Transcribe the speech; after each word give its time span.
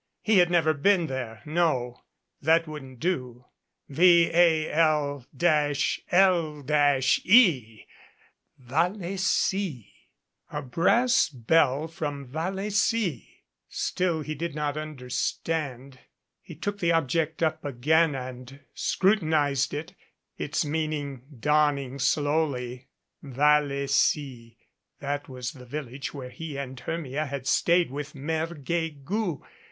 He 0.23 0.39
had 0.39 0.49
never 0.49 0.73
been 0.73 1.05
there. 1.05 1.43
No. 1.45 2.01
That 2.41 2.67
wouldn't 2.67 2.99
do. 2.99 3.45
VAL 3.87 4.31
L 4.71 5.27
E 5.29 5.75
Vallecy! 8.57 9.93
A 10.51 10.61
brass 10.63 11.29
bell 11.29 11.87
from 11.87 12.25
Vallecy! 12.27 13.43
Still 13.69 14.21
he 14.21 14.33
did 14.33 14.55
not 14.55 14.75
under 14.75 15.07
324 15.07 15.43
THE 15.43 15.49
BRASS 15.51 15.67
BELL 15.69 15.75
stand. 15.77 15.99
He 16.41 16.55
took 16.55 16.79
the 16.79 16.91
object 16.91 17.43
up 17.43 17.63
again 17.63 18.15
and 18.15 18.61
scrutinized 18.73 19.71
it, 19.75 19.93
its 20.35 20.65
meaning 20.65 21.21
dawning 21.39 21.99
slowly. 21.99 22.87
Vallecy! 23.21 24.57
That 24.99 25.29
was 25.29 25.51
the 25.51 25.67
vil 25.67 25.83
lage 25.83 26.11
where 26.11 26.31
he 26.31 26.57
and 26.57 26.79
Hermia 26.79 27.27
had 27.27 27.45
stayed 27.45 27.91
with 27.91 28.15
Mere 28.15 28.47
Guegou. 28.47 29.43